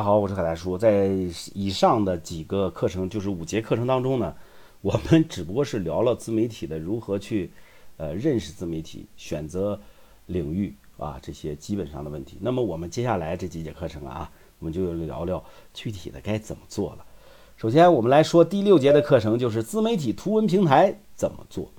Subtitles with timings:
[0.00, 0.78] 大家好，我是海大叔。
[0.78, 1.10] 在
[1.52, 4.34] 以上的几个课程，就是五节课程当中呢，
[4.80, 7.52] 我们只不过是聊了自媒体的如何去，
[7.98, 9.78] 呃，认识自媒体、选择
[10.24, 12.38] 领域啊这些基本上的问题。
[12.40, 15.44] 那么我们接下来这几节课程啊，我们就聊聊
[15.74, 17.04] 具体的该怎么做了。
[17.58, 21.70] 首先，我们来说第六节的课程，就是自媒体图文平台怎么做。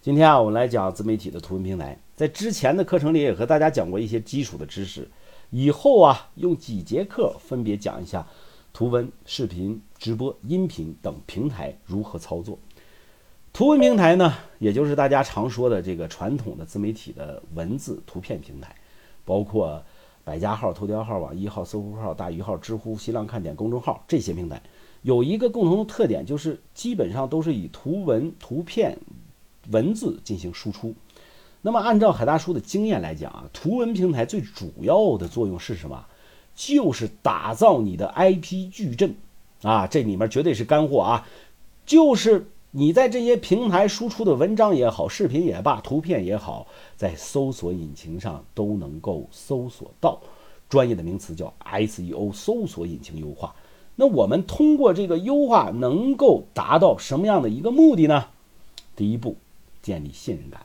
[0.00, 2.00] 今天啊，我们来讲自媒体的图文平台。
[2.16, 5.06] 在之前的课程里也和大家讲过一些基础的知识。
[5.50, 8.26] 以后啊，用几节课分别讲一下
[8.72, 12.58] 图文、视频、直播、音频等平台如何操作。
[13.52, 18.76] 图文平台呢，也就是大家常说的这个传统的自媒体的文字、图片平台，
[19.24, 19.82] 包括
[20.22, 24.62] 百家号、头条号、网易号、搜狐号、大鱼号、知乎、新浪看点公众号这些平台，
[25.02, 28.96] 有一个共同的特点，就是基本上都是以图文、图片、
[29.70, 30.94] 文字进行输出。
[31.68, 36.02] 那么，按照海大叔的经验来讲啊，图文平台最主要的作用是什么？
[36.54, 39.14] 就是打造你的 IP 矩阵
[39.60, 41.28] 啊，这里面绝对是干货啊！
[41.84, 50.18] 就是你在这些平台输出的文章也好，视频也罢，图片也好，在搜索引擎上都能够搜索到。
[50.70, 53.54] 专业的名词叫 SEO，搜索引擎优化。
[53.94, 58.28] 那我们通过这个优化，能够达到什么样的一个目的呢？
[58.96, 59.36] 第一步，
[59.82, 60.62] 建立信任感。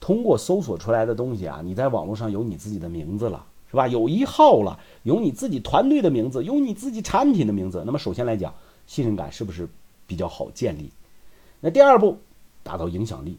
[0.00, 3.88] 通过搜索出来的东西啊，你在网络上有你自己的名字了，是吧？
[3.88, 7.82] 有一号了，有你自己团队的名字，有你自己产品的名字。
[7.84, 8.54] 那么首先来讲，
[8.86, 9.68] 信任感是不是
[10.06, 10.90] 比较好建立？
[11.60, 12.18] 那第二步，
[12.62, 13.38] 打造影响力。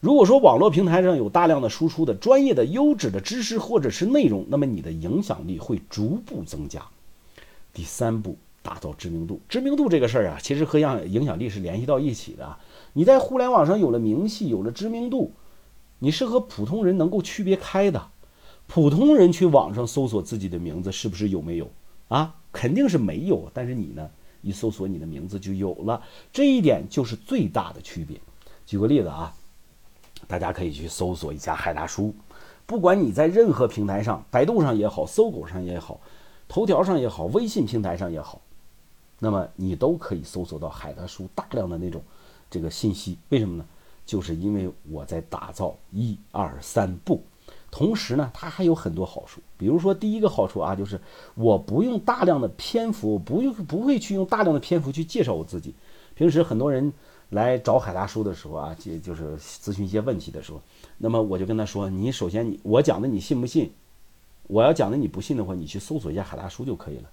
[0.00, 6.82] 如果说网络平台上有大量的输出的专业的优质的知识或者是内容，那么你的影响力会逐步增加。
[7.72, 9.40] 第三步，打造知名度。
[9.48, 12.56] 知名度这个事儿啊，其实和影影响力是联系到一起的。
[12.92, 15.32] 你在互联网上有了名气，有了知名度。
[16.04, 18.10] 你是和普通人能够区别开的，
[18.66, 21.70] 普通人去网上搜索自己的名字，是不是有没有
[22.08, 22.36] 啊？
[22.52, 23.50] 肯定是没有。
[23.54, 24.10] 但是你呢，
[24.42, 28.20] 一搜索你的名字就有了，这一点就是最大的区别。
[28.66, 29.34] 举个例子啊，
[30.28, 32.14] 大家可以去搜索一下海大叔，
[32.66, 35.98] 不管你在任何平台上，百度上也好，搜狗上也好，
[36.46, 38.42] 头条上也好，微信平台上也好，
[39.20, 42.02] 那么你都可以搜索到海大叔大量的那种
[42.50, 43.16] 这个信息。
[43.30, 43.64] 为什么呢？
[44.04, 47.22] 就是因为我在打造一二三步，
[47.70, 49.40] 同时呢，它还有很多好处。
[49.56, 51.00] 比如说，第一个好处啊，就是
[51.34, 55.74] 我不用大量的篇幅，不用不会去用大量的篇幅去介绍我自己。
[56.14, 56.92] 平时很多人
[57.30, 60.60] 来找海大叔的时候啊，就就是咨询一些问题的时候，
[60.98, 63.72] 那么我就跟他说：你首先你我讲的你信不信？
[64.46, 67.10] 我要讲的你不信的话，你去搜索一下海大叔就可以了。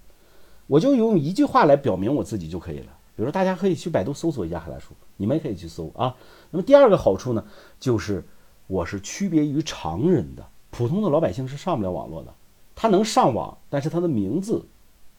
[0.67, 2.87] 我就用一句话来表明我自己就可以了。
[3.13, 6.15] 比如说，大家可以去百度搜索一下海大叔，你们也可以去搜啊。
[6.49, 7.45] 那么第二个好处呢，
[7.79, 8.25] 就是
[8.67, 12.33] 我是区别于常人的，普通的老百姓是上不了网络的。
[12.73, 14.65] 他能上网，但是他的名字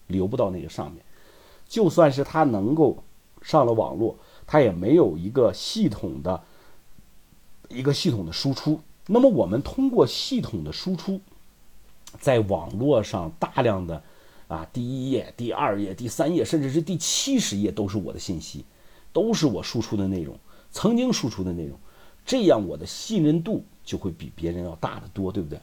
[0.07, 1.05] 留不到那个上面。
[1.69, 3.05] 就算是他能够
[3.43, 4.17] 上了网络，
[4.47, 6.43] 他也没有一个系统的
[7.69, 8.81] 一个系统的输出。
[9.07, 11.21] 那么我们通过系统的输出，
[12.19, 14.03] 在网络上大量的。
[14.53, 18.65] 啊，第一页、第二页、第三页，甚至是第七十页，都是我的信息，
[19.13, 20.39] 都是我输出的内容，
[20.71, 21.79] 曾经输出的内容，
[22.27, 25.59] 这样我的信任度就会比别人要大得多，对不对？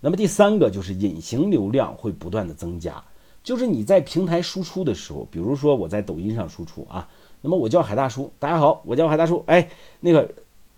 [0.00, 3.02] 那么第三个就是隐形流量会不断的增加，
[3.42, 7.08] 就是你在平台输出的时候，比如说我在抖音上输出啊，
[7.40, 9.70] 那么我叫海大叔，大家好，我叫海大叔，哎，
[10.00, 10.30] 那个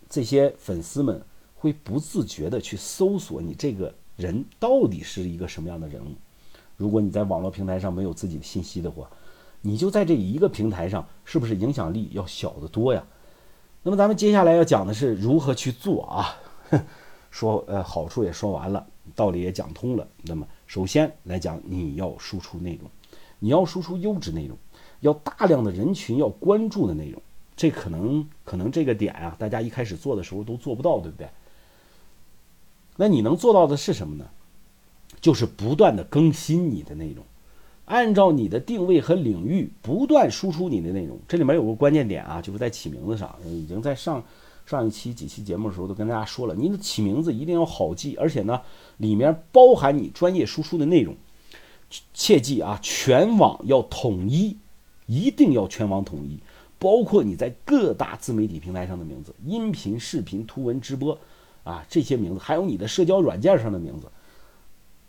[0.09, 1.21] 这些粉丝们
[1.57, 6.15] 会不自觉的去搜索你这个人到底是一个什么样的人物。
[6.79, 9.11] 如果你在网络平台上没有自己的信息的话，
[9.61, 13.05] 你就在这一个平台上，是不是影响力要小得多呀？
[13.83, 16.37] 那么咱们接下来要讲的是如何去做啊？
[17.31, 20.07] 说呃好处也说完了，道理也讲通了。
[20.23, 22.89] 那么首先来讲，你要输出内容，
[23.41, 24.57] 你要输出优质内容，
[25.01, 27.21] 要大量的人群要关注的内容。
[27.57, 31.29] 这可能可能这个点啊，大家一开始做的时候都做不到，对不对？
[32.97, 34.25] 那你能做到的是什么呢？
[35.21, 37.25] 就是不断的更新你的内容，
[37.87, 41.19] 按照你的定位和领域不断输出你的内容。
[41.27, 44.23] 这里面有个关键点啊，就是在起名字上，已经在上
[44.67, 48.61] 上一期几期节目的时候都跟大家说了，你的起名字一定要好记，而且呢，
[48.99, 51.15] 里面包含你专业输出的内容。
[52.13, 54.59] 切记啊，全网要统一，
[55.07, 56.39] 一定要全网统一，
[56.79, 61.19] 包括你在各大自媒体平台上的名字，音频、视频、图文、直播
[61.65, 64.07] 啊这些名字，还有你的社交软件上的名字。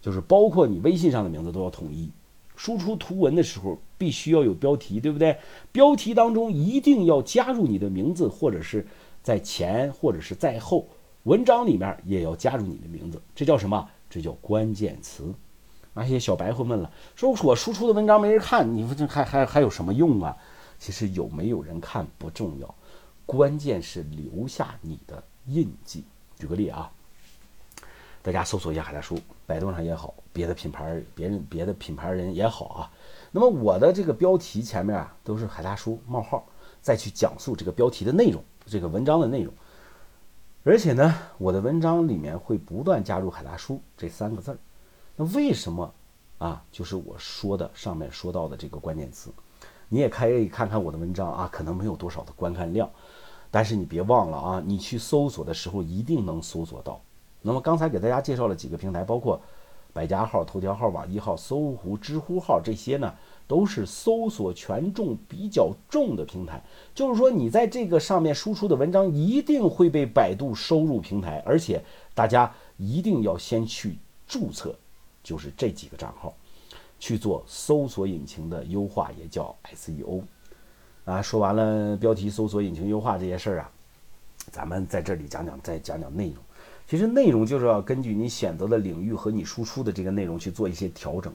[0.01, 2.11] 就是包括你微信上的名字都要统一，
[2.55, 5.37] 输出图文的时候必须要有标题，对不对？
[5.71, 8.85] 标题当中一定要加入你的名字，或者是
[9.21, 10.87] 在前或者是在后，
[11.23, 13.89] 文章里面也要加入你的名字，这叫什么？
[14.09, 15.33] 这叫关键词，
[15.93, 20.35] 那些小白会问了，说我输出的文章没人看，你说这还还还有什么用啊？
[20.79, 22.73] 其实有没有人看不重要，
[23.25, 26.05] 关键是留下你的印记。
[26.39, 26.89] 举个例啊，
[28.21, 32.92] 大家搜索一下海大叔，百度上也好，别的品牌别人别的品牌人也好啊。
[33.31, 36.45] 那么我的这个标题前面啊都是海大叔冒号，
[36.81, 39.54] 再去讲述这个标题的内容，这个文章的内容。
[40.66, 44.57] 而且呢，我的文章里面会不断加入“海大叔”这三个字儿。
[45.16, 45.94] 那为什么
[46.38, 46.62] 啊？
[46.71, 49.31] 就是我说的上面说到的这个关键词，
[49.88, 52.89] 你也可以看看我的文章啊，可能没有多少的观看量，
[53.50, 57.01] 但是你别忘了啊，你去搜索的时候一定能搜索到。
[57.41, 59.41] 那么刚才给大家介绍了几个平台，包括
[59.94, 63.13] 百家号、头条号、网易号、搜狐、知乎号这些呢。
[63.50, 66.62] 都是搜索权重比较重的平台，
[66.94, 71.83] 就是说你在这个上面输出的文章一定会被百度收入平台，而且
[72.13, 73.97] 大家一定要先去
[74.27, 74.75] 注册，
[75.24, 76.31] 就是这几个账号
[77.00, 80.21] 去做搜索引擎的优化，也叫 SEO。
[81.06, 83.71] 啊，说完了标题、搜索引擎优化这些事儿啊，
[84.51, 86.35] 咱们在这里讲讲，再讲讲内容。
[86.89, 91.31] 其实内容就是要根据你选择的领域和你输出的这个内容去做一些调整。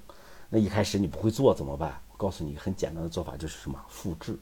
[0.50, 1.94] 那一开始你不会做怎么办？
[2.16, 3.78] 告诉你很简单的做法就是什么？
[3.88, 4.36] 复制，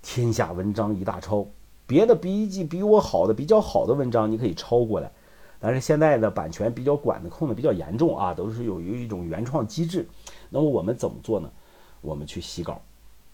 [0.00, 1.46] 天下文章一大抄，
[1.86, 5.12] 别的笔记比我好的比较好的文章你可以抄过来，
[5.60, 10.08] 但是现在的版权比较管的控的比较严重啊，都是有有一种原创机制。
[10.48, 11.52] 那么我们怎么做呢？
[12.00, 12.80] 我们去洗稿，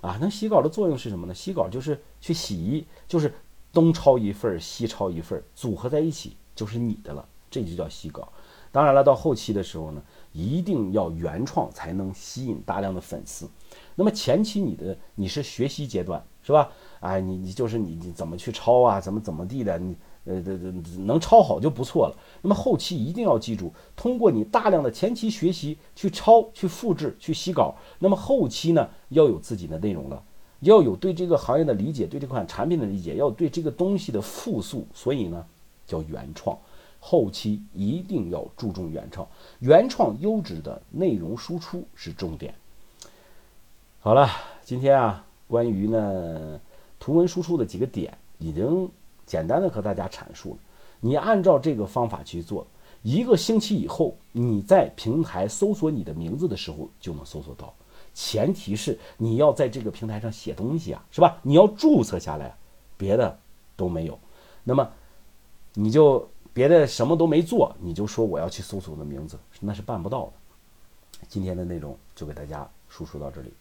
[0.00, 1.32] 啊，那洗稿的作用是什么呢？
[1.32, 3.32] 洗稿就是去洗，就是
[3.72, 8.32] 东抄一份西抄一份组合在一起就是你的了，这就叫洗稿。
[8.70, 10.02] 当然了，到后期的时候呢。
[10.36, 13.48] 一定要原创才能吸引大量的粉丝。
[13.94, 16.72] 那么前期你的你是学习阶段是吧？
[16.98, 19.00] 哎，你你就是你你怎么去抄啊？
[19.00, 19.78] 怎么怎么地的？
[19.78, 20.56] 你呃呃
[21.04, 22.16] 能抄好就不错了。
[22.42, 27.76] 那么后期一定要记住，通过你大量的前期学习去抄、去复制、去洗稿。
[28.00, 30.20] 那么后期呢，要有自己的内容了，
[30.58, 34.84] 要有对这个行业的理解，对这款产品的理解，要对这个东西的复述。
[34.92, 35.46] 所以呢，
[35.86, 36.58] 叫原创。
[37.06, 39.28] 后期一定要注重原创，
[39.58, 42.54] 原创优质的内容输出是重点。
[44.00, 44.26] 好了，
[44.62, 46.58] 今天啊，关于呢
[46.98, 48.88] 图文输出的几个点，已经
[49.26, 50.56] 简单的和大家阐述了。
[51.00, 52.66] 你按照这个方法去做，
[53.02, 57.74] 一个星期以后，你在平台搜索你的名字的时候就能搜索到。
[58.14, 61.38] 前提是你要在这个平台上写东西啊，是吧？
[61.42, 62.56] 你要注册下来，
[62.96, 63.38] 别的
[63.76, 64.18] 都没有。
[64.62, 64.90] 那么
[65.74, 66.26] 你就。
[66.54, 70.32] 别的什么都没做，你就说我要去搜索我的名字，那是办不到的。
[71.26, 73.52] 今天的内容就给大家输出到这里。